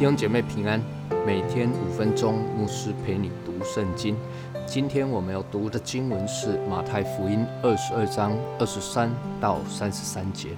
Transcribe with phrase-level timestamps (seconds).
[0.00, 0.80] 弟兄姐妹平安，
[1.24, 4.16] 每天五分钟，牧师陪你读圣经。
[4.66, 9.08] 今天我们要读的经文是马太福音二十二章二十三
[9.40, 10.48] 到三十三节。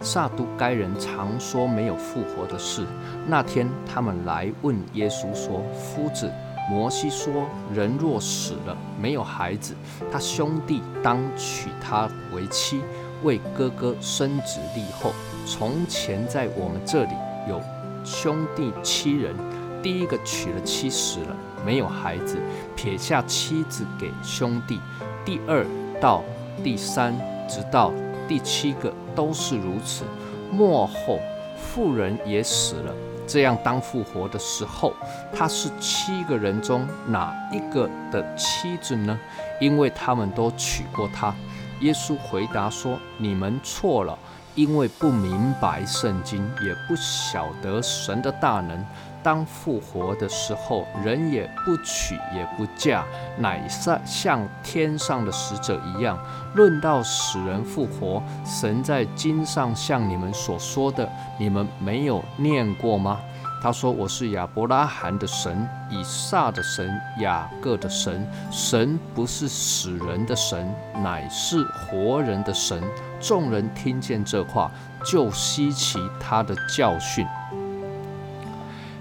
[0.00, 2.86] 撒都该人常说没有复活的事。
[3.26, 6.30] 那天他们来问耶稣说：“夫子，
[6.70, 9.74] 摩西说，人若死了，没有孩子，
[10.10, 12.80] 他兄弟当娶她为妻，
[13.22, 14.58] 为哥哥生子。
[14.74, 15.12] 立后。
[15.46, 17.12] 从前在我们这里
[17.48, 17.60] 有。”
[18.02, 19.34] 兄弟七人，
[19.82, 22.38] 第一个娶了妻死了，没有孩子，
[22.74, 24.80] 撇下妻子给兄弟。
[25.22, 25.66] 第二
[26.00, 26.24] 到
[26.64, 27.14] 第三，
[27.46, 27.92] 直到
[28.26, 28.90] 第七个
[29.20, 30.02] 都是如此。
[30.50, 31.20] 末后
[31.58, 32.94] 妇人也死了，
[33.26, 34.94] 这样当复活的时候，
[35.30, 39.20] 他是七个人中哪一个的妻子呢？
[39.60, 41.34] 因为他们都娶过她。
[41.80, 44.18] 耶稣回答说：“你们错了。”
[44.56, 48.84] 因为不明白圣经，也不晓得神的大能。
[49.22, 53.04] 当复活的时候，人也不娶也不嫁，
[53.38, 56.18] 乃像像天上的使者一样。
[56.54, 63.20] 论到死人复活，神在经上向你们所说的，你们没有念过吗？
[63.62, 68.26] 他说：“我是亚伯拉罕的神，以撒的神，雅各的神。
[68.50, 72.82] 神不是死人的神，乃是活人的神。”
[73.20, 74.70] 众人听见这话，
[75.04, 77.26] 就吸奇他的教训。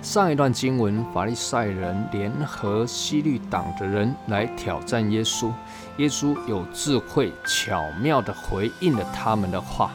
[0.00, 5.52] 上一段经文，法利赛人联合西律党的人来挑战耶稣，
[5.98, 9.90] 耶稣有智慧、巧妙地回应了他们的话。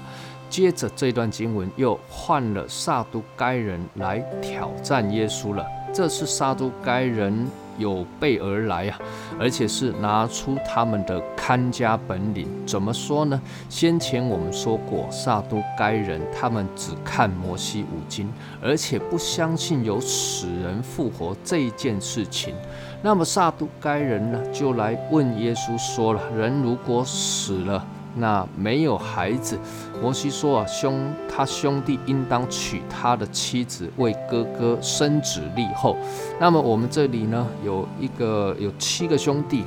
[0.53, 5.65] 接着这段经文又换了撒都该人来挑战耶稣了。
[5.91, 7.47] 这是撒都该人
[7.79, 8.99] 有备而来啊，
[9.39, 12.47] 而且是拿出他们的看家本领。
[12.67, 13.41] 怎么说呢？
[13.67, 18.31] 先前我们说过，撒都该人他们只看摩西五经，
[18.61, 22.53] 而且不相信有死人复活这一件事情。
[23.01, 27.83] 那么撒都该人呢，就来问耶稣说了：人如果死了，
[28.15, 29.57] 那没有孩子，
[30.01, 35.97] 摩西说啊，兄他兄弟应当娶他的妻子为哥哥生子立后。
[36.39, 39.63] 那么我们这里呢，有一个有七个兄弟，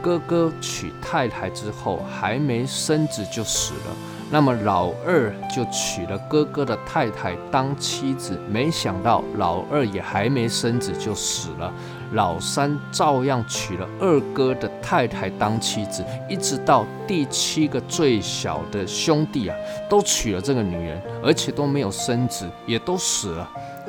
[0.00, 3.96] 哥哥娶太太之后还没生子就死了，
[4.30, 11.72] 那么老二就娶了哥哥的太太当妻子，没想到老二也还没生子就死了。
[12.12, 19.56] 老三照样娶了二哥的太太当妻子，一直到第七个最小的兄弟啊，
[19.88, 23.48] 都娶了这个女人，而且都没有生子，也都死了。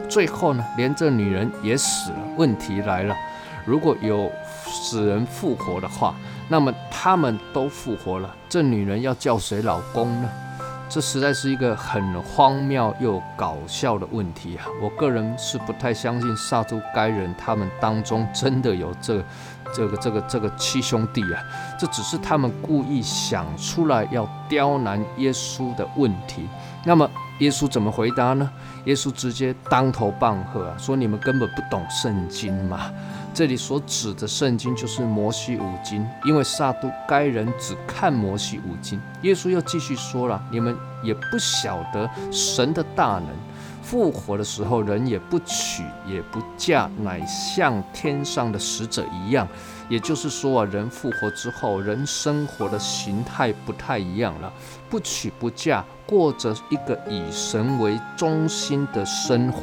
[0.10, 2.18] 最后呢，连这女人也死了。
[2.38, 3.16] 问题来了，
[3.66, 4.30] 如果有
[4.66, 6.16] 死人复活的话，
[6.50, 10.30] 那么他们都复活了，这女人要叫谁老公呢？
[10.90, 14.66] 这实在是一个很荒谬又搞笑的问题啊！
[14.82, 19.24] 我个人是不太相信萨都该人他们当中真的有这、
[19.72, 21.44] 这个、这个、这个七兄弟啊！
[21.80, 26.50] 这只是他们故意想出来要刁难耶稣的问题。
[26.84, 27.08] 那么
[27.38, 28.50] 耶稣怎么回答呢？
[28.86, 32.92] 耶稣直接当头棒喝啊，说：“你们根本不懂圣经嘛！”
[33.34, 39.00] 这里所指的圣经就是摩西五经，因为撒都该人只看摩西五经。
[39.22, 43.28] 耶稣又继续说了：“你们也不晓得神的大能，
[43.82, 49.48] 复活的时候人也不娶也不嫁，乃像天上的使者一样。”
[49.88, 54.52] 也就是说啊，人复活之后，人生活的形态不太一样了，
[54.90, 59.62] 不娶不嫁，过着一个以神为中心的生活。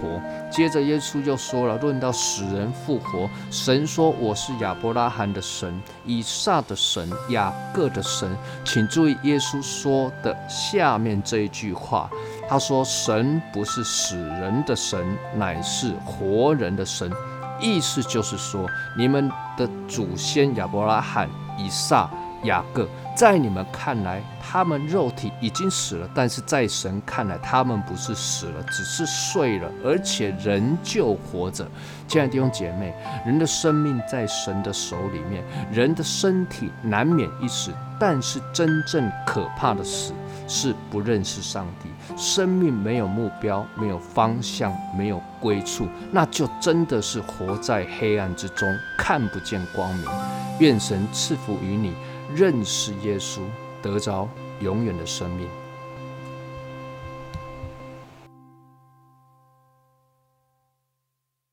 [0.49, 8.31] 接着耶稣就说了，论到死人复活，神说我是亚伯拉罕的神，以撒的神，雅各的神。
[8.65, 12.09] 请注意耶稣说的下面这一句话，
[12.49, 15.05] 他说神不是死人的神，
[15.35, 17.11] 乃是活人的神。
[17.59, 21.29] 意思就是说，你们的祖先亚伯拉罕、
[21.59, 22.09] 以撒、
[22.45, 22.87] 雅各，
[23.17, 31.67] 在你们看来，他们肉体已经死了；但是在神看来，他们不是死了，只是睡了，而且仍旧活着。
[32.07, 35.43] 亲爱的弟兄姐妹，人的生命在神的手里面，
[35.73, 40.13] 人的身体难免一死，但是真正可怕的死。
[40.49, 50.09] 是不认识上帝，生命没有目标，没有方向，没有归处，那就真的是活在黑暗之中，看不见光明。
[50.61, 51.93] 愿神赐福于你，
[52.35, 53.41] 认识耶稣，
[53.83, 54.29] 得着
[54.61, 55.49] 永远的生命。